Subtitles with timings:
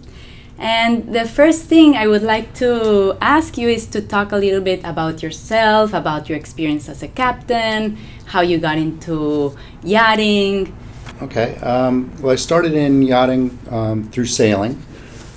[0.58, 4.62] And the first thing I would like to ask you is to talk a little
[4.62, 10.74] bit about yourself, about your experience as a captain, how you got into yachting.
[11.22, 11.56] Okay.
[11.58, 14.82] Um, well, I started in yachting um, through sailing.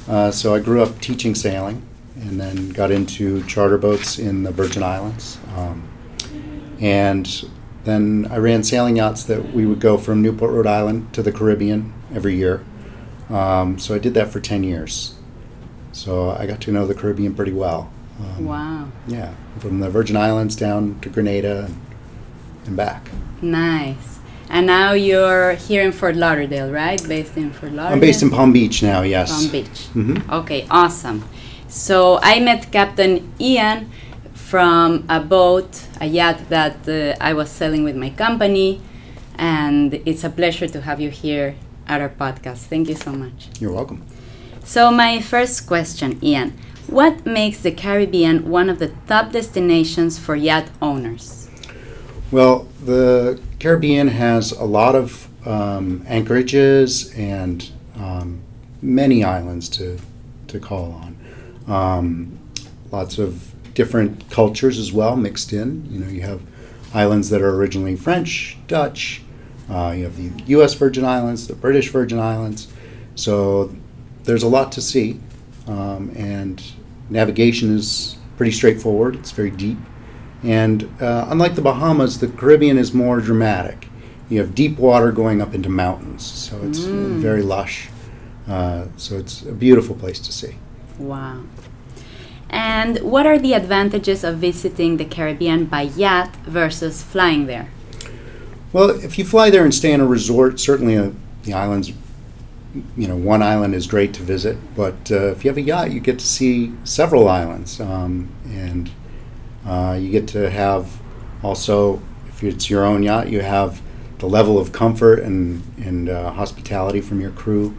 [0.07, 4.51] Uh, so I grew up teaching sailing and then got into charter boats in the
[4.51, 5.37] Virgin Islands.
[5.55, 5.87] Um,
[6.79, 7.49] and
[7.83, 11.31] then I ran sailing yachts that we would go from Newport, Rhode Island to the
[11.31, 12.63] Caribbean every year.
[13.29, 15.15] Um, so I did that for 10 years.
[15.91, 17.91] So I got to know the Caribbean pretty well.
[18.19, 21.75] Um, Wow, Yeah, from the Virgin Islands down to Grenada and,
[22.65, 23.09] and back.
[23.41, 24.19] nice.
[24.51, 26.99] And now you're here in Fort Lauderdale, right?
[27.07, 27.93] Based in Fort Lauderdale?
[27.93, 29.29] I'm based in Palm Beach now, yes.
[29.31, 29.79] Palm Beach.
[29.93, 31.23] hmm Okay, awesome.
[31.67, 33.91] So I met Captain Ian
[34.33, 38.81] from a boat, a yacht that uh, I was selling with my company,
[39.37, 41.53] and it's a pleasure to have you here
[41.89, 42.67] at our podcast.
[42.67, 43.49] Thank you so much.
[43.59, 44.05] You're welcome.
[44.63, 46.53] So, my first question, Ian
[46.87, 51.49] What makes the Caribbean one of the top destinations for yacht owners?
[52.31, 58.41] Well, the Caribbean has a lot of um, anchorages and um,
[58.81, 59.97] many islands to,
[60.47, 61.17] to call on.
[61.67, 62.39] Um,
[62.91, 65.87] lots of different cultures as well mixed in.
[65.91, 66.41] You know, you have
[66.93, 69.21] islands that are originally French, Dutch.
[69.69, 70.73] Uh, you have the U.S.
[70.73, 72.67] Virgin Islands, the British Virgin Islands.
[73.15, 73.75] So
[74.23, 75.19] there's a lot to see,
[75.67, 76.61] um, and
[77.09, 79.15] navigation is pretty straightforward.
[79.15, 79.77] It's very deep.
[80.43, 83.87] And uh, unlike the Bahamas, the Caribbean is more dramatic.
[84.29, 87.19] You have deep water going up into mountains, so it's Mm.
[87.19, 87.89] very lush.
[88.47, 90.55] Uh, so it's a beautiful place to see.
[90.97, 91.41] Wow.
[92.49, 97.67] And what are the advantages of visiting the Caribbean by yacht versus flying there?
[98.71, 101.11] Well, if you fly there and stay in a resort, certainly uh,
[101.43, 101.91] the islands,
[102.95, 104.57] you know, one island is great to visit.
[104.75, 108.91] But uh, if you have a yacht, you get to see several islands, um, and
[109.65, 110.99] uh, you get to have
[111.41, 113.81] also, if it's your own yacht, you have
[114.19, 117.75] the level of comfort and and uh, hospitality from your crew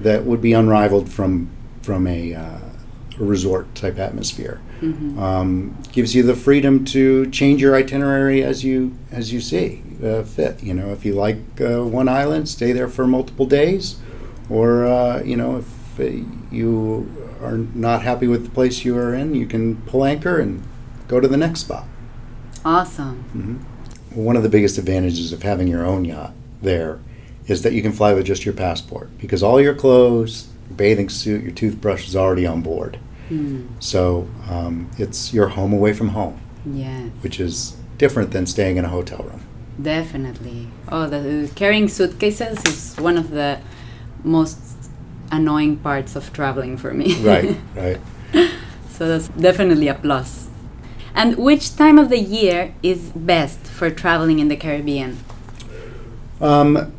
[0.00, 1.48] that would be unrivaled from
[1.82, 2.58] from a, uh,
[3.18, 4.60] a resort type atmosphere.
[4.82, 5.18] Mhm.
[5.18, 10.22] Um, gives you the freedom to change your itinerary as you as you see uh,
[10.22, 10.62] fit.
[10.62, 13.96] You know, if you like uh, one island, stay there for multiple days,
[14.50, 17.10] or uh, you know, if uh, you
[17.42, 20.62] are not happy with the place you are in, you can pull anchor and
[21.08, 21.84] go to the next spot.
[22.64, 23.22] Awesome.
[23.32, 26.32] hmm One of the biggest advantages of having your own yacht
[26.62, 26.98] there
[27.46, 31.10] is that you can fly with just your passport because all your clothes, your bathing
[31.10, 32.98] suit, your toothbrush is already on board.
[33.28, 33.66] Hmm.
[33.80, 38.84] So um, it's your home away from home, Yes, which is different than staying in
[38.84, 39.42] a hotel room.
[39.80, 40.68] Definitely.
[40.88, 43.60] Oh, the, carrying suitcases is one of the
[44.22, 44.58] most
[45.30, 47.14] annoying parts of traveling for me.
[47.20, 48.00] Right, right.
[48.90, 50.48] so that's definitely a plus.
[51.14, 55.18] And which time of the year is best for traveling in the Caribbean?
[56.40, 56.92] Um,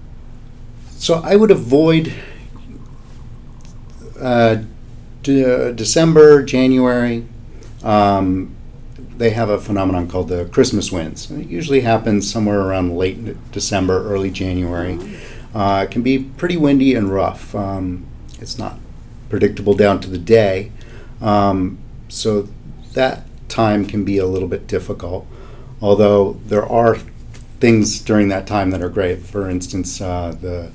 [0.92, 2.13] so I would avoid
[4.19, 4.57] uh,
[5.24, 7.27] de- December, January.
[7.83, 8.55] Um,
[9.17, 11.31] they have a phenomenon called the Christmas winds.
[11.31, 15.00] It usually happens somewhere around late December, early January.
[15.53, 17.56] Uh, it can be pretty windy and rough.
[17.56, 18.06] Um,
[18.39, 18.77] it's not
[19.29, 20.71] predictable down to the day.
[21.21, 21.77] Um,
[22.09, 22.50] so
[22.94, 25.25] that time can be a little bit difficult.
[25.81, 26.97] Although there are
[27.59, 29.19] things during that time that are great.
[29.19, 30.71] For instance, uh, the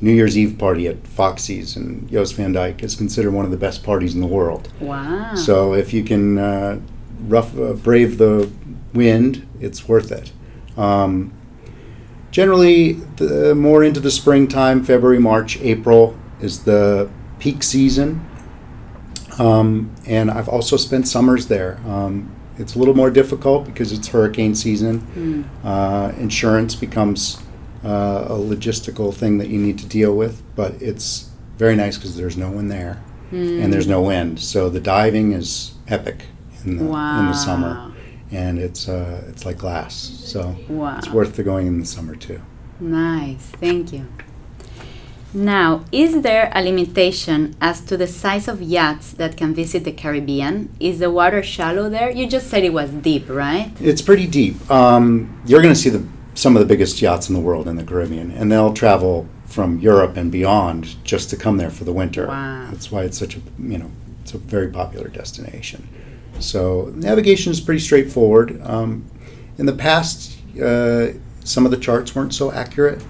[0.00, 3.56] New Year's Eve party at Foxy's and Jost van Dyke is considered one of the
[3.56, 4.70] best parties in the world.
[4.80, 5.34] Wow.
[5.34, 6.80] So if you can uh,
[7.26, 8.50] rough uh, brave the
[8.94, 10.32] wind, it's worth it.
[10.76, 11.32] Um,
[12.30, 18.24] generally, the more into the springtime, February, March, April is the peak season.
[19.38, 21.80] Um, and I've also spent summers there.
[21.86, 25.00] Um, it's a little more difficult because it's hurricane season.
[25.14, 25.64] Mm.
[25.64, 27.40] Uh, insurance becomes
[27.84, 32.16] uh, a logistical thing that you need to deal with, but it's very nice because
[32.16, 33.00] there's no one there
[33.30, 34.40] and there's no wind.
[34.40, 36.26] So the diving is epic
[36.64, 37.92] in the in the summer,
[38.30, 39.94] and it's uh, it's like glass.
[40.24, 40.98] So Wow.
[40.98, 42.40] it's worth the going in the summer too.
[42.80, 44.06] Nice, thank you.
[45.34, 49.92] Now, is there a limitation as to the size of yachts that can visit the
[49.92, 50.70] Caribbean?
[50.80, 52.10] Is the water shallow there?
[52.10, 53.70] You just said it was deep, right?
[53.78, 54.56] It's pretty deep.
[54.70, 56.02] Um, you're going to see the
[56.34, 59.80] some of the biggest yachts in the world in the Caribbean, and they'll travel from
[59.80, 62.28] Europe and beyond just to come there for the winter.
[62.28, 62.68] Wow.
[62.70, 63.90] That's why it's such a you know
[64.22, 65.88] it's a very popular destination.
[66.38, 68.60] So navigation is pretty straightforward.
[68.62, 69.10] Um,
[69.58, 71.08] in the past, uh,
[71.44, 73.04] some of the charts weren't so accurate,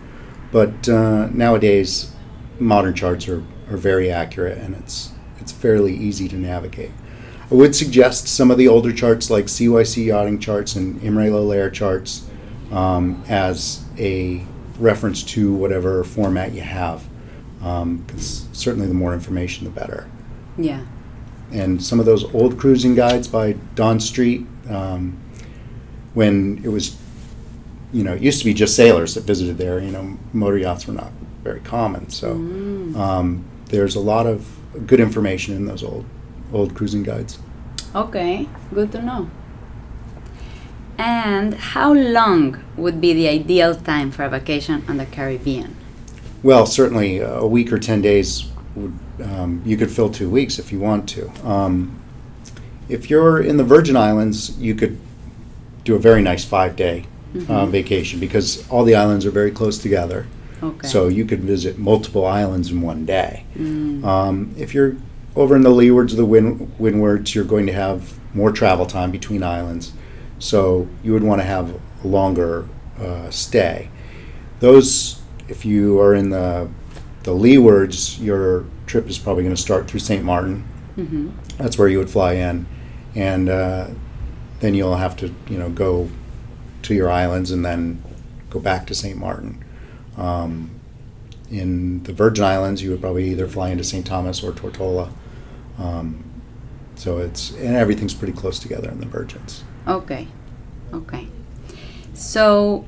[0.52, 2.12] but uh, nowadays
[2.58, 6.90] modern charts are, are very accurate, and it's it's fairly easy to navigate.
[7.50, 11.72] I would suggest some of the older charts like CYC yachting charts and Imray Iolaire
[11.72, 12.28] charts
[12.70, 14.44] um, as a
[14.78, 17.04] reference to whatever format you have,
[17.58, 20.08] because certainly the more information, the better.
[20.58, 20.84] Yeah.
[21.52, 25.18] And some of those old cruising guides by Don Street, um,
[26.14, 26.96] when it was,
[27.92, 29.80] you know, it used to be just sailors that visited there.
[29.80, 31.12] You know, motor yachts were not
[31.42, 34.46] very common, so um, there's a lot of
[34.86, 36.04] good information in those old
[36.52, 37.38] old cruising guides.
[37.94, 39.30] Okay, good to know.
[40.98, 45.76] And how long would be the ideal time for a vacation on the Caribbean?
[46.42, 50.72] Well, certainly a week or 10 days, would, um, you could fill two weeks if
[50.72, 51.30] you want to.
[51.46, 52.00] Um,
[52.88, 54.98] if you're in the Virgin Islands, you could
[55.84, 57.04] do a very nice five day
[57.48, 60.26] uh, vacation because all the islands are very close together.
[60.62, 60.88] Okay.
[60.88, 63.44] So you could visit multiple islands in one day.
[64.04, 64.96] Um, if you're
[65.36, 69.10] over in the leewards of the wind, windwards, you're going to have more travel time
[69.10, 69.92] between islands.
[70.38, 73.90] So you would want to have a longer uh, stay.
[74.60, 76.68] Those, if you are in the
[77.28, 80.24] the leewards, your trip is probably going to start through St.
[80.24, 80.62] Martin.
[80.94, 82.66] hmm That's where you would fly in,
[83.14, 83.88] and uh,
[84.60, 86.08] then you'll have to, you know, go
[86.84, 88.02] to your islands and then
[88.48, 89.18] go back to St.
[89.18, 89.62] Martin.
[90.16, 90.70] Um,
[91.50, 94.06] in the Virgin Islands, you would probably either fly into St.
[94.06, 95.10] Thomas or Tortola.
[95.78, 96.24] Um,
[96.96, 99.64] so it's and everything's pretty close together in the Virgins.
[99.86, 100.26] Okay,
[100.94, 101.28] okay.
[102.14, 102.86] So,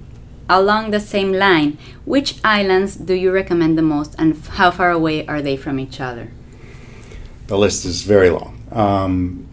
[0.51, 5.27] along the same line, which islands do you recommend the most and how far away
[5.27, 6.29] are they from each other?
[7.47, 8.61] The list is very long.
[8.73, 9.47] Um,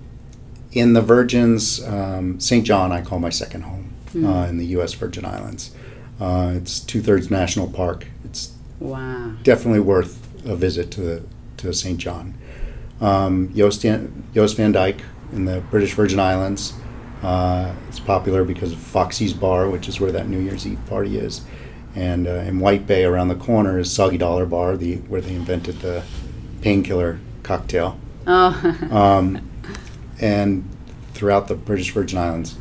[0.73, 2.65] in the Virgins, um, St.
[2.65, 4.93] John, I call my second home uh, in the U.S.
[4.93, 5.71] Virgin Islands.
[6.19, 8.07] Uh, it's two thirds national park.
[8.25, 9.33] It's Wow.
[9.43, 10.13] definitely worth
[10.45, 11.23] a visit to the,
[11.57, 11.97] to St.
[11.97, 12.33] John.
[13.01, 13.85] Um, Jost,
[14.33, 15.01] Jost van Dyke
[15.33, 16.73] in the British Virgin Islands.
[17.23, 21.17] Uh, it's popular because of Foxy's Bar, which is where that New Year's Eve party
[21.17, 21.41] is.
[21.95, 25.33] And uh, in White Bay, around the corner, is Soggy Dollar Bar, the where they
[25.33, 26.03] invented the
[26.61, 27.99] painkiller cocktail.
[28.27, 29.49] Oh, Um,
[30.19, 30.67] and
[31.13, 32.57] throughout the British Virgin Islands,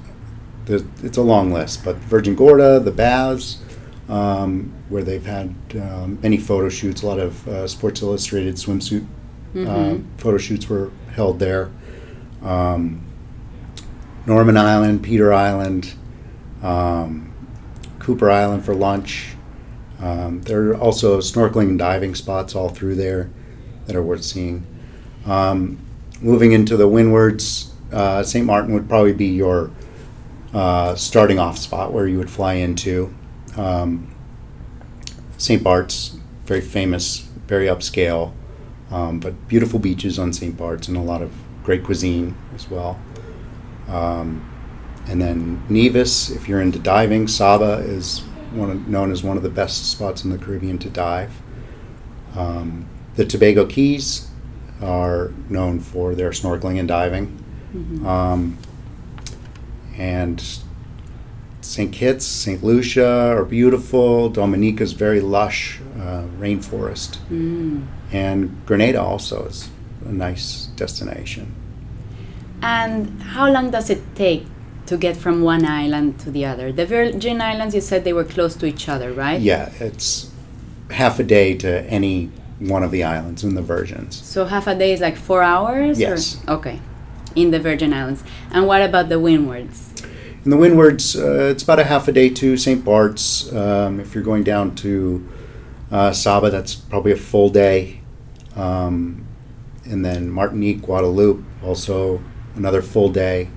[0.64, 1.84] there's, it's a long list.
[1.84, 3.58] But Virgin Gorda, the Baths,
[4.08, 9.06] um, where they've had um, many photo shoots, a lot of uh, Sports Illustrated swimsuit
[9.56, 11.70] uh, photo shoots were held there.
[12.42, 13.00] Um,
[14.26, 15.94] Norman Island, Peter Island,
[16.62, 17.32] um,
[18.00, 19.34] Cooper Island for lunch.
[20.00, 23.30] Um, there are also snorkeling and diving spots all through there
[23.86, 24.66] that are worth seeing.
[25.24, 25.78] Um,
[26.20, 28.44] moving into the windwards, uh, St.
[28.44, 29.70] Martin would probably be your
[30.52, 33.14] uh, starting off spot where you would fly into.
[33.56, 34.12] Um,
[35.38, 35.62] St.
[35.62, 38.32] Bart's, very famous, very upscale,
[38.90, 40.56] um, but beautiful beaches on St.
[40.56, 42.98] Bart's and a lot of great cuisine as well.
[43.88, 44.52] Um,
[45.08, 48.20] and then Nevis, if you're into diving, Saba is
[48.52, 51.32] one of, known as one of the best spots in the Caribbean to dive.
[52.34, 54.28] Um, the Tobago Cays
[54.82, 57.42] are known for their snorkeling and diving.
[58.06, 58.58] Um,
[59.96, 60.42] and
[61.60, 61.92] St.
[61.92, 62.62] Kitts, St.
[62.62, 64.28] Lucia are beautiful.
[64.28, 67.18] Dominica's very lush uh, rainforest.
[67.30, 67.86] Mm.
[68.12, 69.68] And Grenada also is
[70.04, 71.54] a nice destination.
[72.62, 74.46] And how long does it take
[74.86, 76.72] to get from one island to the other?
[76.72, 79.40] The Virgin Islands, you said they were close to each other, right?
[79.40, 80.30] Yeah, it's
[80.90, 84.16] half a day to any one of the islands in the Virgins.
[84.24, 85.98] So half a day is like four hours?
[85.98, 86.40] or- Yes.
[86.48, 86.80] Okay,
[87.34, 88.22] in the Virgin Islands.
[88.50, 89.92] And what about the Windwards?
[90.44, 92.84] In the Windwards, uh, it's about a half a day to St.
[92.84, 93.52] Bart's.
[93.52, 95.28] Um, if you're going down to
[95.90, 98.00] uh, Saba, that's probably a full day.
[98.54, 99.26] Um,
[99.84, 102.22] and then Martinique, Guadeloupe, also
[102.56, 103.48] another full day.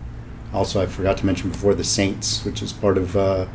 [0.54, 3.46] Also, I forgot to mention before the Saints, which is part of uh,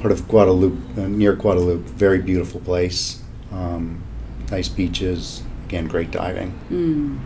[0.00, 1.84] part of Guadeloupe, uh, near Guadeloupe.
[1.84, 3.22] Very beautiful place.
[3.52, 4.02] Um,
[4.50, 5.42] nice beaches.
[5.66, 7.20] Again, great diving.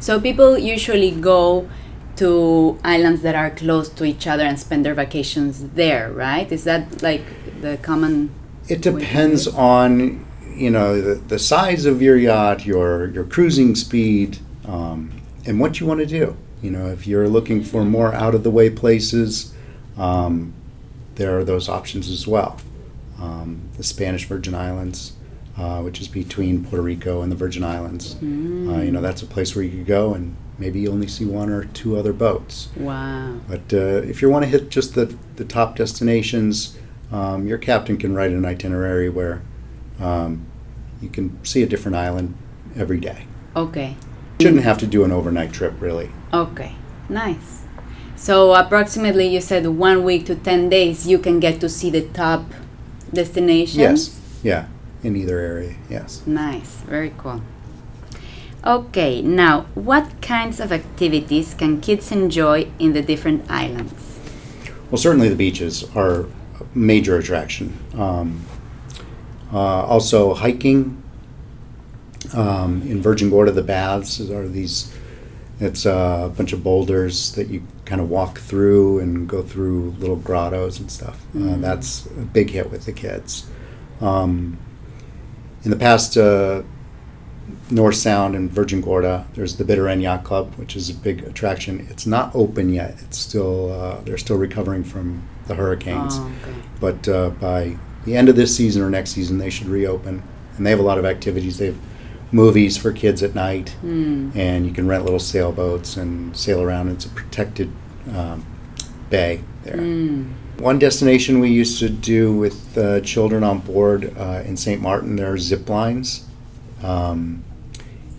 [0.00, 1.68] So people usually go
[2.16, 6.50] to islands that are close to each other and spend their vacations there, right?
[6.50, 7.24] Is that like
[7.60, 8.30] the common?
[8.68, 10.24] It depends on
[10.54, 15.10] you know the, the size of your yacht, your your cruising speed, um,
[15.46, 16.36] and what you want to do.
[16.62, 19.54] You know, if you're looking for more out of the way places,
[19.96, 20.54] um,
[21.16, 22.58] there are those options as well.
[23.20, 25.12] Um, the Spanish Virgin Islands,
[25.56, 29.26] uh, which is between Puerto Rico and the Virgin Islands, uh, you know that's a
[29.26, 32.68] place where you could go and maybe you only see one or two other boats.
[32.76, 33.38] Wow.
[33.48, 36.78] But uh, if you want to hit just the, the top destinations,
[37.12, 39.42] um, your captain can write an itinerary where
[40.00, 40.46] um,
[41.00, 42.36] you can see a different island
[42.76, 43.26] every day.
[43.56, 43.96] Okay.
[44.40, 46.10] Shouldn't have to do an overnight trip, really.
[46.32, 46.74] Okay.
[47.08, 47.62] Nice.
[48.16, 52.00] So approximately, you said one week to ten days, you can get to see the
[52.00, 52.44] top
[53.12, 53.76] destinations.
[53.76, 54.66] Yes, yeah,
[55.02, 56.22] in either area, yes.
[56.26, 57.42] Nice, very cool.
[58.64, 64.18] Okay, now what kinds of activities can kids enjoy in the different islands?
[64.90, 66.28] Well, certainly the beaches are a
[66.74, 67.76] major attraction.
[67.92, 68.40] Um,
[69.52, 71.03] uh, also, hiking
[72.32, 74.94] um, in Virgin Gorda, the baths are these.
[75.60, 80.16] It's a bunch of boulders that you kind of walk through and go through little
[80.16, 81.24] grottos and stuff.
[81.34, 83.48] Uh, that's a big hit with the kids.
[84.00, 84.58] Um,
[85.62, 86.62] in the past, uh,
[87.70, 89.26] North Sound and Virgin Gorda.
[89.34, 91.86] There's the Bitter End Yacht Club, which is a big attraction.
[91.90, 92.96] It's not open yet.
[93.02, 96.14] It's still uh, they're still recovering from the hurricanes.
[96.16, 96.54] Oh, okay.
[96.80, 100.22] But uh, by the end of this season or next season, they should reopen.
[100.56, 101.58] And they have a lot of activities.
[101.58, 101.78] They have
[102.38, 106.88] movies for kids at night, and you can rent little sailboats and sail around.
[106.90, 107.70] It's a protected
[108.12, 108.44] um,
[109.08, 109.80] bay there.
[110.58, 114.80] One destination we used to do with uh, children on board uh, in St.
[114.82, 116.26] Martin, there are zip lines.
[116.82, 117.42] Um,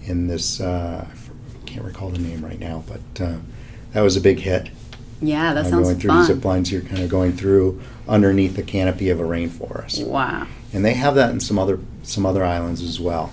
[0.04, 3.38] in this, uh, I can't recall the name right now, but uh,
[3.94, 4.70] that was a big hit.
[5.22, 8.56] Yeah, that Uh, sounds going through the zip lines, you're kind of going through underneath
[8.56, 10.48] the canopy of a rainforest, Wow.
[10.76, 13.32] And they have that in some other some other islands as well,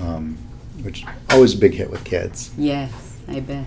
[0.00, 0.36] um,
[0.82, 2.50] which always a big hit with kids.
[2.56, 2.90] Yes,
[3.28, 3.66] I bet.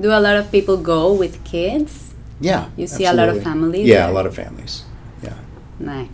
[0.00, 2.14] Do a lot of people go with kids?
[2.40, 4.10] Yeah, You see a lot of families Yeah, there?
[4.10, 4.84] a lot of families.
[5.22, 5.32] Yeah.
[5.80, 6.08] Nice.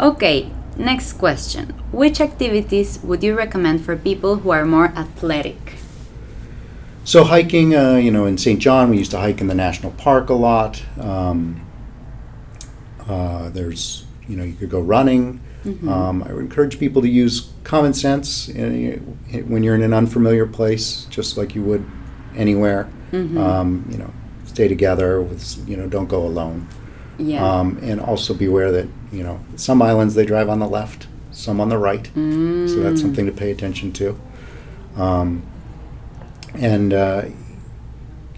[0.00, 1.68] Okay, next question.
[1.92, 5.74] Which activities would you recommend for people who are more athletic?
[7.04, 8.58] So hiking, uh, you know, in St.
[8.60, 10.82] John, we used to hike in the national park a lot.
[10.98, 11.60] Um,
[13.08, 15.40] uh, there's, you know, you could go running.
[15.88, 18.98] Um, I would encourage people to use common sense in,
[19.46, 21.84] when you're in an unfamiliar place, just like you would
[22.34, 22.88] anywhere.
[23.12, 24.10] Um, you know,
[24.46, 26.66] stay together with, you know, don't go alone.
[27.18, 27.44] Yeah.
[27.44, 31.08] Um, and also be aware that, you know, some islands they drive on the left,
[31.32, 32.06] some on the right.
[32.14, 34.18] So that's something to pay attention to.
[34.96, 35.42] Um,
[36.54, 37.24] and, uh,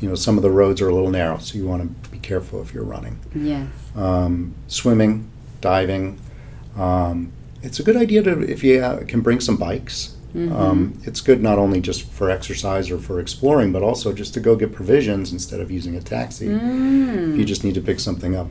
[0.01, 2.19] you know, some of the roads are a little narrow, so you want to be
[2.19, 3.19] careful if you're running.
[3.35, 3.69] yes.
[3.95, 5.31] Um, swimming,
[5.63, 6.21] diving.
[6.77, 10.17] Um, it's a good idea to, if you uh, can bring some bikes.
[10.35, 14.41] Um, it's good not only just for exercise or for exploring, but also just to
[14.41, 16.47] go get provisions instead of using a taxi.
[16.49, 18.49] If you just need to pick something up.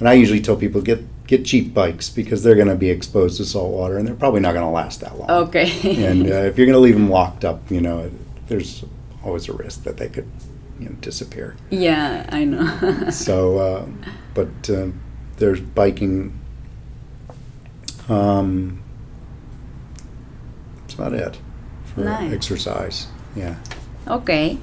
[0.00, 3.36] And I usually tell people get get cheap bikes because they're going to be exposed
[3.36, 5.30] to salt water and they're probably not going to last that long.
[5.30, 5.70] Okay.
[6.04, 8.10] and uh, if you're going to leave them locked up, you know,
[8.48, 8.84] there's
[9.22, 10.28] always a risk that they could,
[10.80, 11.54] you know, disappear.
[11.70, 13.10] yeah, I know.
[13.12, 13.86] So, uh,
[14.34, 14.88] but uh,
[15.36, 16.39] there's biking.
[18.10, 18.82] Um,
[20.80, 21.38] that's about it
[21.94, 22.32] for Nice.
[22.32, 23.06] exercise.
[23.36, 23.56] Yeah.
[24.08, 24.58] okay.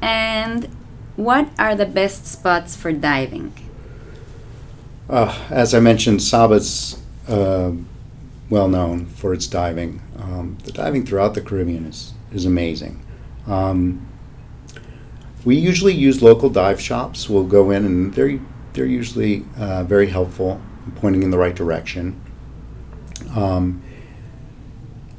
[0.00, 0.68] And
[1.16, 3.52] what are the best spots for diving?
[5.08, 7.72] Uh, as I mentioned, Saba's uh,
[8.48, 10.00] well known for its diving.
[10.16, 13.04] Um, the diving throughout the Caribbean is, is amazing.
[13.46, 14.06] Um,
[15.44, 17.28] we usually use local dive shops.
[17.28, 18.38] We'll go in and they're,
[18.72, 20.60] they're usually uh, very helpful,
[20.96, 22.20] pointing in the right direction.
[23.34, 23.82] Um,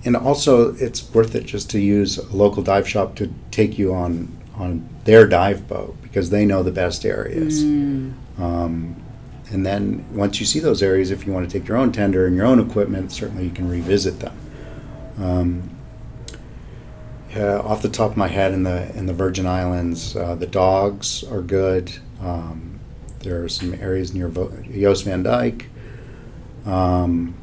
[0.04, 3.94] and also, it's worth it just to use a local dive shop to take you
[3.94, 7.64] on on their dive boat because they know the best areas.
[7.64, 8.14] Mm.
[8.40, 8.96] Um,
[9.52, 12.26] and then once you see those areas, if you want to take your own tender
[12.26, 14.38] and your own equipment, certainly you can revisit them.
[15.18, 15.70] Um,
[17.32, 20.48] yeah, off the top of my head, in the in the Virgin Islands, uh, the
[20.48, 21.92] dogs are good.
[22.22, 22.80] Um,
[23.20, 25.68] there are some areas near Vo- Jost van Dyke.
[26.66, 27.36] Um,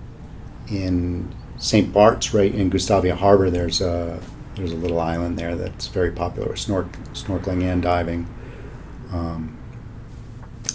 [0.70, 1.92] in St.
[1.92, 4.20] Bart's, right in Gustavia Harbor, there's a
[4.54, 8.26] there's a little island there that's very popular with snork, snorkeling and diving.
[9.12, 9.56] Um,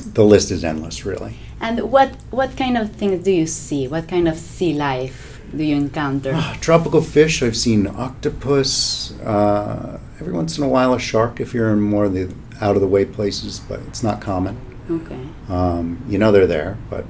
[0.06, 1.36] the list is endless, really.
[1.60, 3.88] And what what kind of things do you see?
[3.88, 6.32] What kind of sea life do you encounter?
[6.34, 7.44] Ah, tropical fish.
[7.44, 9.18] I've seen octopus.
[9.20, 12.76] Uh, every once in a while, a shark if you're in more of the out
[12.76, 14.58] of the way places, but it's not common.
[14.90, 15.20] Okay.
[15.50, 17.06] Um, you know they're there, but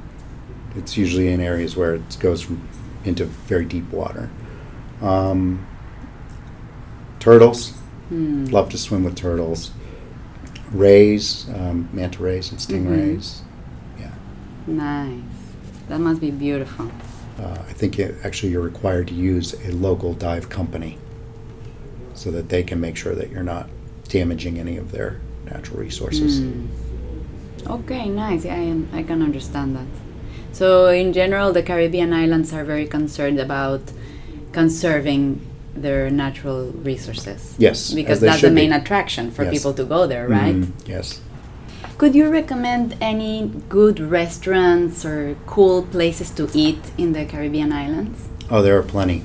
[0.76, 2.68] it's usually in areas where it goes from,
[3.06, 4.30] into very deep water.
[5.02, 5.68] Um,
[7.20, 7.72] turtles.
[8.10, 8.46] Hmm.
[8.46, 9.72] Love to swim with turtles.
[10.72, 13.42] Rays, um, manta rays, and stingrays.
[14.00, 14.12] Yeah.
[14.68, 15.22] Nice.
[15.88, 16.92] That must be beautiful.
[17.40, 20.98] Uh, I think it, actually you're required to use a local dive company
[22.14, 23.70] so that they can make sure that you're not
[24.08, 26.40] damaging any of their natural resources.
[26.40, 26.68] Hmm.
[27.68, 28.46] Okay, nice.
[28.46, 29.86] Yeah, I, I can understand that.
[30.54, 33.82] So, in general, the Caribbean islands are very concerned about
[34.52, 35.42] conserving
[35.76, 37.56] their natural resources.
[37.58, 38.62] Yes, Because that's the should be.
[38.62, 39.54] main attraction for Yes.
[39.54, 40.56] people to go there, right?
[40.56, 41.20] Mhm, yes.
[41.98, 48.20] Could you recommend any good restaurants or cool places to eat in the Caribbean islands?
[48.52, 49.24] Oh, there are plenty.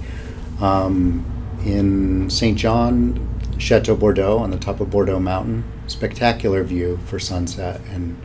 [0.61, 1.25] Um,
[1.65, 2.57] in St.
[2.57, 3.21] John,
[3.59, 8.17] Chateau Bordeaux on the top of Bordeaux Mountain, spectacular view for sunset and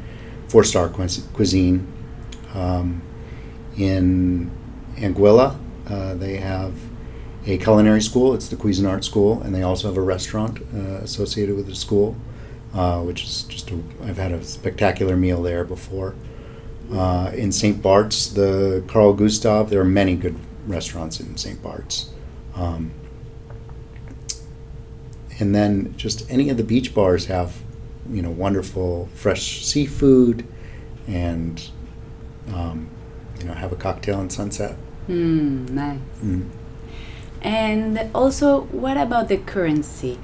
[0.48, 0.88] four star
[1.34, 1.88] cuisine.
[2.54, 3.02] Um,
[3.78, 4.52] in
[4.96, 5.58] Anguilla,
[5.90, 6.74] uh, they have
[7.46, 8.34] a culinary school.
[8.34, 12.16] It's the Cuisinart School, and they also have a restaurant uh, associated with the school,
[12.74, 16.16] uh, which is just a, I've had a spectacular meal there before.
[16.92, 17.82] Uh, in St.
[17.82, 20.36] Bart's, the Carl Gustaf, there are many good
[20.68, 21.62] restaurants in St.
[21.62, 22.12] Bart's.
[22.56, 22.92] Um,
[25.40, 27.58] and then just any of the beach bars have,
[28.10, 30.46] you know, wonderful fresh seafood
[31.08, 31.70] and,
[32.52, 32.90] um,
[33.40, 34.76] you know, have a cocktail and sunset.
[35.08, 36.00] Hmm, nice.
[36.24, 36.50] Mm.
[37.42, 40.18] And also, what about the currency?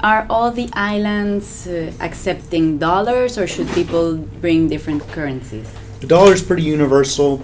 [0.00, 5.72] Are all the islands uh, accepting dollars or should people bring different currencies?
[6.00, 7.40] The dollar is pretty universal,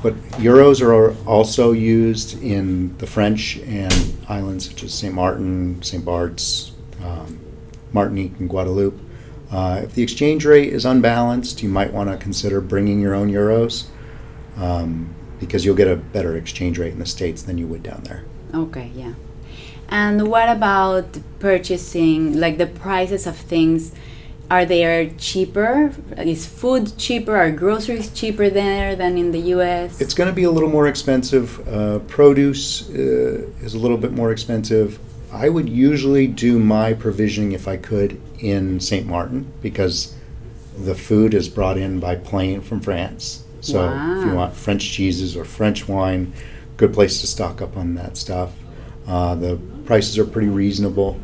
[0.00, 5.12] but euros are also used in the French and islands such as St.
[5.12, 6.04] Martin, St.
[6.04, 6.70] Bart's,
[7.02, 7.40] um,
[7.92, 9.00] Martinique, and Guadeloupe.
[9.50, 13.30] Uh, if the exchange rate is unbalanced, you might want to consider bringing your own
[13.30, 13.86] euros
[14.56, 18.02] um, because you'll get a better exchange rate in the States than you would down
[18.04, 18.24] there.
[18.54, 19.14] Okay, yeah.
[19.88, 23.92] And what about purchasing, like the prices of things?
[24.50, 25.92] Are they cheaper?
[26.16, 27.36] Is food cheaper?
[27.36, 30.00] Are groceries cheaper there than in the U.S.?
[30.00, 31.66] It's going to be a little more expensive.
[31.68, 34.98] Uh, produce uh, is a little bit more expensive.
[35.32, 39.06] I would usually do my provisioning if I could in St.
[39.06, 40.14] Martin because
[40.76, 43.44] the food is brought in by plane from France.
[43.60, 46.32] So if you want French cheeses or French wine,
[46.76, 48.52] good place to stock up on that stuff.
[49.06, 51.18] Uh, the prices are pretty reasonable.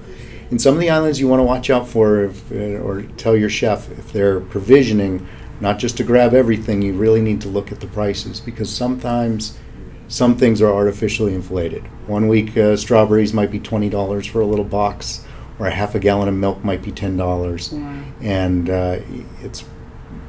[0.51, 3.37] In some of the islands, you want to watch out for, if, uh, or tell
[3.37, 5.27] your chef if they're provisioning,
[5.61, 6.83] not just to grab everything.
[6.83, 9.57] You really need to look at the prices because sometimes
[10.09, 11.83] some things are artificially inflated.
[12.07, 15.25] One week, uh, strawberries might be twenty dollars for a little box,
[15.59, 18.03] or a half a gallon of milk might be ten dollars, Wow.
[18.21, 18.99] and uh,
[19.43, 19.65] it's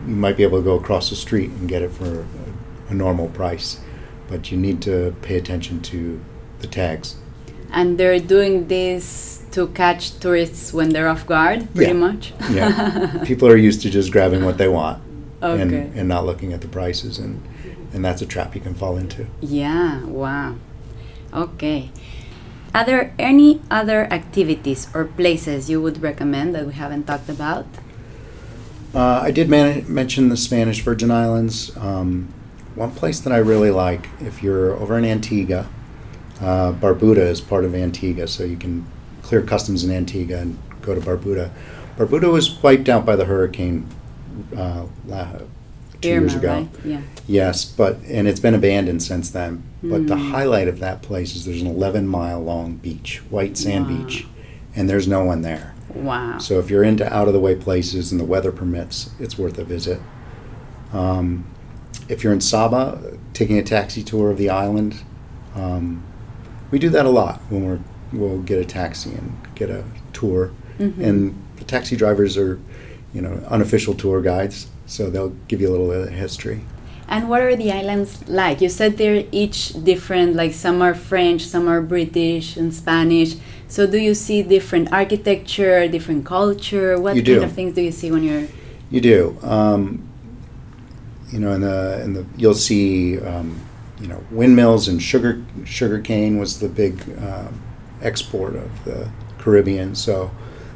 [0.08, 2.94] you might be able to go across the street and get it for a, a
[2.94, 3.80] normal price,
[4.30, 6.20] but you need to pay attention to
[6.60, 7.16] the tags.
[7.72, 12.08] and they're doing this to catch tourists when they're off guard, pretty Yeah.
[12.08, 12.34] much.
[12.52, 15.02] Yeah, people are used to just grabbing what they want
[15.42, 15.62] Okay.
[15.62, 17.42] and, and not looking at the prices, and
[17.96, 19.26] and that's a trap you can fall into.
[19.42, 20.56] Yeah, wow.
[21.34, 21.90] Okay.
[22.76, 27.66] Are there any other activities or places you would recommend that we haven't talked about?
[28.94, 31.76] Uh, I did man- mention the Spanish Virgin Islands.
[31.78, 32.34] Um,
[32.76, 35.70] one place that I really like, if you're over in Antigua,
[36.42, 38.86] uh, Barbuda is part of Antigua, so you can
[39.22, 41.50] clear customs in Antigua and go to Barbuda.
[41.98, 43.88] Barbuda was wiped out by the hurricane
[44.56, 44.86] uh,
[46.06, 46.48] two years ago.
[46.54, 46.70] right?
[46.86, 47.02] Yeah.
[47.28, 49.64] Yes, but and it's been abandoned since then.
[49.84, 50.32] But the Mm.
[50.32, 53.98] highlight of that place is there's an 11 mile long beach, white sand Wow.
[54.04, 54.28] beach,
[54.76, 55.74] and there's no one there.
[55.94, 56.38] Wow.
[56.40, 59.58] So if you're into out of the way places and the weather permits, it's worth
[59.58, 60.00] a visit.
[60.94, 61.46] Um,
[62.10, 63.00] if you're in Saba,
[63.34, 64.96] taking a taxi tour of the island,
[65.56, 66.04] um,
[66.72, 67.80] we do that a lot when we're
[68.14, 70.52] we'll get a taxi and get a tour.
[70.80, 71.00] Mhm.
[71.00, 72.60] and the taxi drivers are,
[73.14, 76.62] you know, unofficial tour guides, so they'll give you a little bit of history.
[77.08, 78.62] And what are the islands like?
[78.62, 83.36] You said they're each different, like some are French, some are British and Spanish.
[83.68, 87.00] So do you see different architecture, different culture?
[87.00, 87.44] What You kind do.
[87.44, 88.48] of things do you see when you're
[88.90, 89.38] You do.
[89.44, 90.08] Um,
[91.32, 93.60] you know, in the in the you'll see um,
[94.00, 97.48] you know windmills and sugar sugar cane was the big uh,
[98.02, 99.96] export of the Caribbean.
[99.96, 100.32] So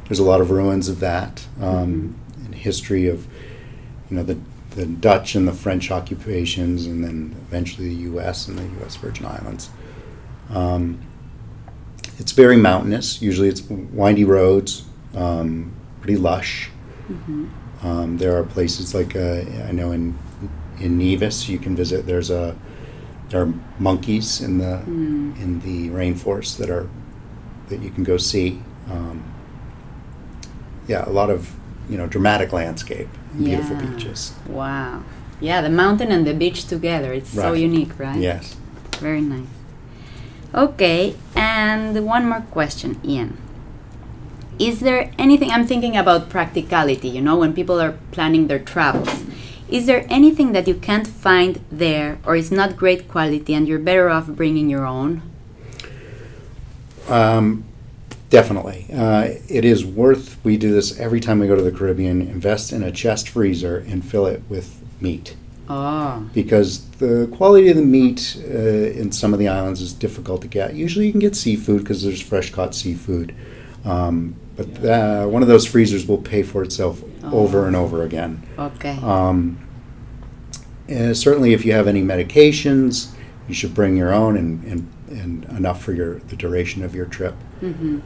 [0.06, 3.26] there's a lot of ruins of that um, and history of
[4.10, 4.38] you know the
[4.70, 8.48] the Dutch and the French occupations, and then eventually the U.S.
[8.48, 8.96] and the U.S.
[8.96, 9.70] Virgin Islands.
[10.48, 11.00] Um,
[12.18, 13.20] it's very mountainous.
[13.22, 16.70] Usually, it's windy roads, um, pretty lush.
[17.82, 20.18] Um, there are places like uh, I know in
[20.78, 22.06] in Nevis you can visit.
[22.06, 22.56] There's a
[23.30, 24.82] there are monkeys in the
[25.42, 26.88] in the rainforest that are
[27.68, 28.62] that you can go see.
[28.90, 29.24] Um,
[30.86, 31.54] yeah, a lot of
[31.88, 33.86] you know dramatic landscape, and beautiful Yeah.
[33.86, 34.32] beaches.
[34.46, 35.02] Wow.
[35.40, 37.12] Yeah, the mountain and the beach together.
[37.12, 38.18] It's so unique, right?
[38.20, 38.56] Yes.
[38.98, 39.46] Very nice.
[40.54, 43.38] Okay, and one more question, Ian.
[44.58, 49.24] Is there anything I'm thinking about practicality, you know, when people are planning their travels?
[49.70, 53.78] Is there anything that you can't find there or is not great quality and you're
[53.78, 55.22] better off bringing your own?
[57.08, 57.64] Um,
[58.30, 58.86] definitely.
[58.92, 62.72] Uh, it is worth, we do this every time we go to the Caribbean, invest
[62.72, 65.36] in a chest freezer and fill it with meat.
[65.68, 70.42] Oh, Because the quality of the meat uh, in some of the islands is difficult
[70.42, 70.74] to get.
[70.74, 73.34] Usually you can get seafood because there's fresh caught seafood.
[73.84, 78.42] Um, but uh, one of those freezers will pay for itself over and over again.
[78.58, 78.98] okay.
[79.02, 79.58] Um,
[80.88, 83.12] and certainly, if you have any medications,
[83.46, 87.06] you should bring your own and, and, and enough for your the duration of your
[87.06, 87.34] trip.
[87.60, 88.00] hmm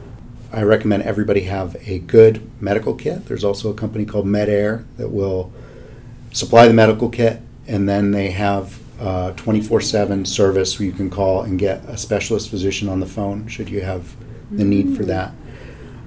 [0.55, 3.25] I recommend everybody have a good medical kit.
[3.25, 5.51] There's also a company called MedAire that will
[6.31, 8.79] supply the medical kit, and then they have
[9.35, 13.45] 24 7 service where you can call and get a specialist physician on the phone
[13.49, 14.15] should you have
[14.49, 15.33] the need for that.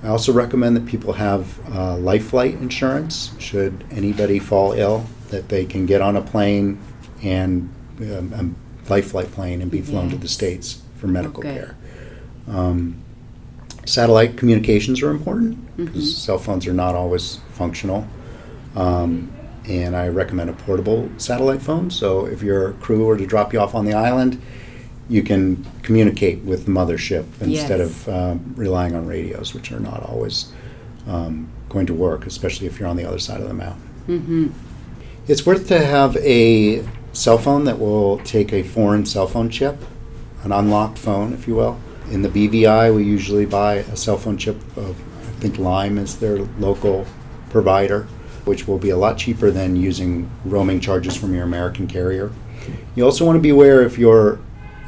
[0.03, 5.51] I also recommend that people have uh, life flight insurance should anybody fall ill, that
[5.51, 6.79] they can get on a plane
[7.23, 7.69] and
[8.01, 8.57] um,
[8.89, 11.53] a life flight plane and be flown to the States for medical Okay.
[11.53, 11.77] care.
[12.49, 13.03] Um,
[13.89, 18.07] satellite communications are important because cell phones are not always functional.
[18.77, 19.33] Um,
[19.67, 21.91] and I recommend a portable satellite phone.
[21.91, 24.41] So if your crew were to drop you off on the island,
[25.09, 27.89] you can communicate with the mothership instead Yes.
[27.91, 30.53] of um, relying on radios, which are not always
[31.07, 33.81] um, going to work, especially if you're on the other side of the mountain.
[34.07, 34.47] hmm
[35.27, 39.77] It's worth to have a cell phone that will take a foreign cell phone chip,
[40.45, 41.79] an unlocked phone, if you will.
[42.11, 46.19] In the BVI, we usually buy a cell phone chip of, I think Lime is
[46.19, 47.07] their local
[47.51, 48.05] provider,
[48.45, 52.33] which will be a lot cheaper than using roaming charges from your American carrier.
[52.95, 54.41] You also want to be aware if you're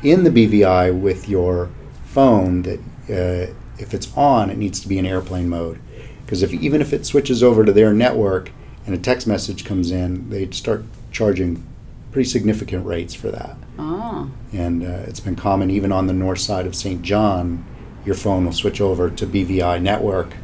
[0.03, 1.69] in the BVI with your
[2.07, 2.81] phone that
[3.11, 5.79] uh, if it's on, it needs to be in airplane mode.
[6.25, 8.51] Because if even if it switches over to their network
[8.87, 11.67] and a text message comes in, they start charging
[12.13, 13.57] pretty significant rates for that.
[13.79, 17.03] Oh, And uh, it's been common even on the north side of St.
[17.03, 17.65] John,
[18.05, 20.35] your phone will switch over to BVI network,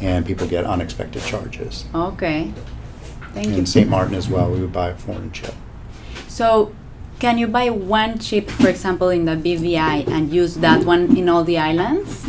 [0.00, 1.84] and people get unexpected charges.
[1.94, 2.52] okay.
[3.34, 3.54] Thank you.
[3.56, 3.88] In St.
[3.88, 5.54] Martin as well, we would buy a foreign chip.
[6.28, 6.72] So,
[7.18, 11.28] can you buy one chip, for example, in the BVI and use that one in
[11.28, 12.24] all the islands?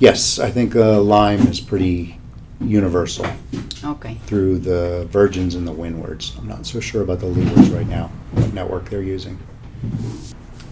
[0.00, 2.18] Yes, I think uh, Lime is pretty
[2.68, 3.26] universal
[3.84, 4.18] Okay.
[4.26, 6.32] through the Virgins and the Windwards.
[6.38, 9.38] I'm not so sure about the Leewards right now, what network they're using.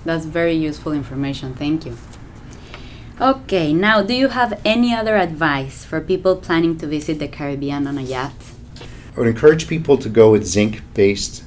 [0.04, 1.54] That's very useful information.
[1.54, 1.96] Thank you.
[3.20, 7.86] Okay, now do you have any other advice for people planning to visit the Caribbean
[7.86, 8.32] on a yacht?
[9.14, 11.44] I would encourage people to go with zinc-based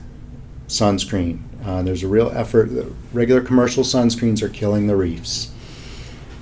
[0.68, 1.40] sunscreen.
[1.66, 2.70] Uh, there's a real effort.
[2.70, 5.52] The Regular commercial sunscreens are killing the reefs.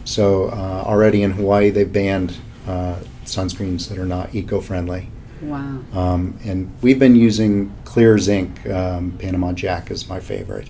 [0.04, 2.36] So uh, already in Hawaii, they've banned
[2.68, 2.98] uh,
[3.32, 5.10] sunscreens that are not eco-friendly.
[5.42, 5.80] Wow.
[5.94, 8.68] Um, and we've been using clear zinc.
[8.70, 10.70] Um, Panama Jack is my favorite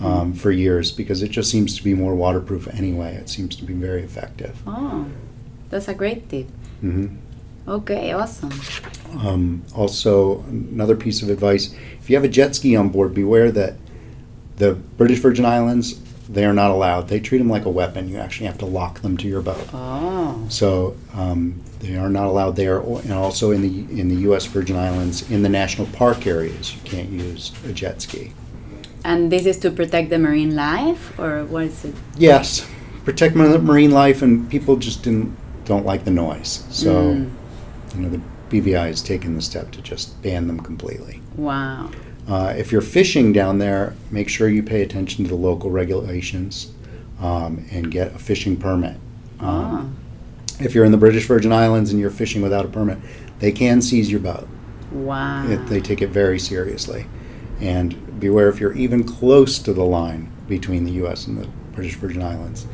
[0.00, 3.14] um, for years because it just seems to be more waterproof anyway.
[3.16, 4.56] It seems to be very effective.
[4.66, 5.06] Oh,
[5.70, 6.46] that's a great tip.
[6.80, 7.06] hmm
[7.66, 8.50] Okay, awesome.
[9.20, 13.52] Um, also, another piece of advice: if you have a jet ski on board, beware
[13.52, 13.74] that
[14.56, 16.00] the British Virgin Islands
[16.32, 17.08] they are not allowed.
[17.08, 18.08] They treat them like a weapon.
[18.08, 19.68] You actually have to lock them to your boat.
[19.72, 24.46] Oh, So um, they are not allowed there, and also in the in the U.S.
[24.46, 28.32] Virgin Islands, in the national park areas, you can't use a jet ski.
[29.04, 31.94] and this is to protect the marine life, or what is it?
[32.16, 32.64] Yes,
[33.04, 36.64] protect marine life, and people just didn't don't like the noise.
[36.70, 36.90] So,
[37.94, 41.20] you know, the BVI has taken the step to just ban them completely.
[41.36, 41.90] Wow.
[42.28, 46.72] Uh, if you're fishing down there, make sure you pay attention to the local regulations
[47.20, 48.96] um, and get a fishing permit.
[49.40, 49.80] Ah.
[49.80, 49.96] Um,
[50.60, 52.98] If you're in the British Virgin Islands and you're fishing without a permit,
[53.40, 54.48] they can seize your boat.
[54.92, 55.48] Wow.
[55.48, 57.06] It, they take it very seriously.
[57.60, 61.26] And beware if you're even close to the line between the U.S.
[61.26, 62.66] and the British Virgin Islands,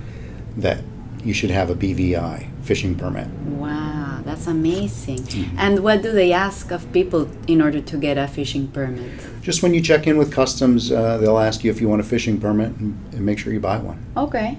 [0.56, 0.82] that
[1.24, 3.28] you should have a BVI fishing permit.
[3.28, 5.18] Wow, that's amazing.
[5.18, 5.58] Mm-hmm.
[5.58, 9.10] And what do they ask of people in order to get a fishing permit?
[9.42, 12.04] Just when you check in with customs, uh, they'll ask you if you want a
[12.04, 14.04] fishing permit and, and make sure you buy one.
[14.16, 14.58] Okay.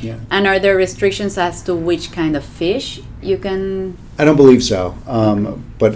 [0.00, 0.18] Yeah.
[0.30, 3.98] And are there restrictions as to which kind of fish you can?
[4.18, 4.96] I don't believe so.
[5.06, 5.94] Um, but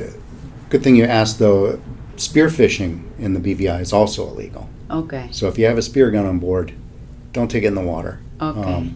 [0.69, 1.81] good thing you asked though.
[2.17, 4.69] Spearfishing in the BVI is also illegal.
[4.91, 5.29] Okay.
[5.33, 6.73] So if you have a spear gun on board,
[7.33, 8.21] don't take it in the water.
[8.41, 8.93] Um, Okay.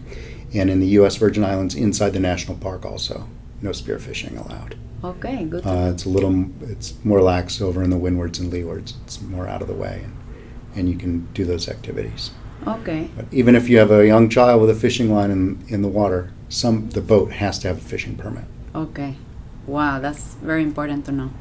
[0.53, 1.15] And in the U.S.
[1.17, 3.27] Virgin Islands, inside the national park, also
[3.61, 4.75] no spearfishing allowed.
[5.03, 5.45] Okay.
[5.45, 5.63] Good.
[5.63, 8.93] to Uh, it's a little, it's more lax over in the windwards and leewards.
[9.03, 10.17] It's more out of the way, and,
[10.75, 12.31] and you can do those activities.
[12.67, 13.09] Okay.
[13.15, 15.87] But even if you have a young child with a fishing line in, in the
[15.87, 18.45] water, some the boat has to have a fishing permit.
[18.75, 19.15] Okay.
[19.65, 21.31] Wow, that's very important to know.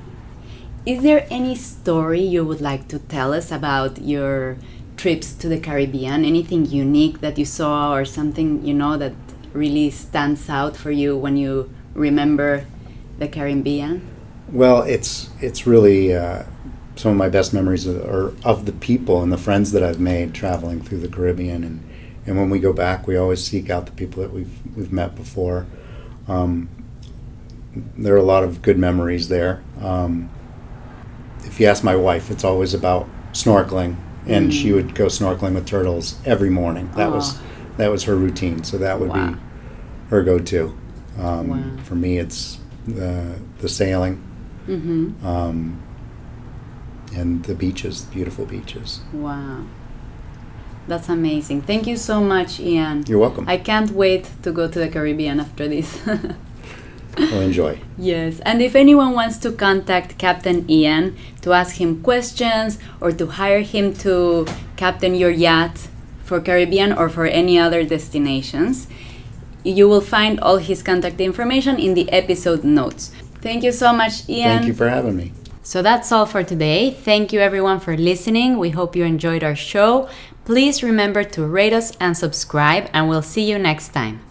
[0.86, 4.56] Is there any story you would like to tell us about your
[4.98, 6.24] trips to the Caribbean?
[6.24, 9.14] Anything unique that you saw or something you know that
[9.54, 12.66] really stands out for you when you remember
[13.18, 14.02] the Caribbean?
[14.52, 16.44] Well, it's it's really uh,
[16.96, 20.34] some of my best memories are, of the people and the friends that I've made
[20.34, 21.88] traveling through the Caribbean, and,
[22.26, 25.14] and when we go back, we always seek out the people that we've we've met
[25.14, 25.66] before.
[26.26, 26.68] Um,
[27.96, 29.62] there are a lot of good memories there.
[29.80, 30.30] Um,
[31.44, 33.96] if you ask my wife, it's always about snorkeling,
[34.28, 36.90] and she would go snorkeling with turtles every morning.
[36.96, 37.38] That was
[37.78, 38.62] that was her routine.
[38.64, 39.32] So that would Wow.
[39.32, 39.36] be
[40.10, 40.76] her go-to.
[41.18, 41.82] Um, Wow.
[41.84, 44.22] For me, it's the the sailing
[44.68, 45.26] Mm-hmm.
[45.26, 45.80] um,
[47.16, 49.00] and the beaches, beautiful beaches.
[49.12, 49.64] Wow.
[50.86, 51.62] That's amazing.
[51.62, 53.04] Thank you so much, Ian.
[53.08, 53.44] You're welcome.
[53.48, 56.00] I can't wait to go to the Caribbean after this.
[57.30, 57.80] well, enjoy.
[57.96, 63.26] Yes, and if anyone wants to contact Captain Ian to ask him questions or to
[63.26, 65.88] hire him to captain your yacht
[66.24, 68.86] for Caribbean or for any other destinations,
[69.64, 73.10] you will find all his contact information in the episode notes.
[73.40, 74.58] Thank you so much, Ian.
[74.58, 75.32] Thank you for having me.
[75.62, 76.90] So that's all for today.
[76.90, 78.58] Thank you everyone for listening.
[78.58, 80.08] We hope you enjoyed our show.
[80.44, 84.27] Please remember to rate us and subscribe, and we'll see you next time.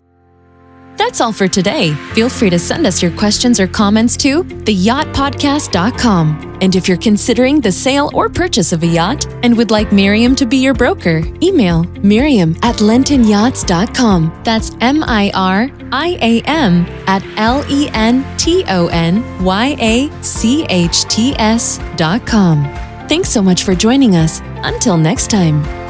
[1.07, 1.93] That's all for today.
[2.15, 6.57] Feel free to send us your questions or comments to theyachtpodcast.com.
[6.61, 10.35] And if you're considering the sale or purchase of a yacht and would like Miriam
[10.35, 14.41] to be your broker, email Miriam at lentonyachts.com.
[14.43, 19.77] That's M I R I A M at L E N T O N Y
[19.79, 22.65] A C H T S dot com.
[23.07, 24.41] Thanks so much for joining us.
[24.43, 25.86] Until next time.